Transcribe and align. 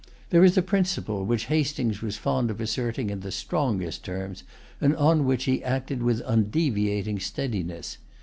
There 0.31 0.43
is 0.43 0.57
a 0.57 0.63
principle 0.63 1.23
which 1.25 1.45
Hastings 1.45 2.01
was 2.01 2.17
fond 2.17 2.49
of 2.49 2.59
asserting 2.59 3.11
in 3.11 3.19
the 3.19 3.29
strongest 3.31 4.03
terms, 4.03 4.41
and 4.81 4.95
on 4.95 5.25
which 5.25 5.43
he 5.43 5.63
acted 5.63 6.01
with 6.01 6.23
undeviating 6.25 7.19
steadiness. 7.19 7.99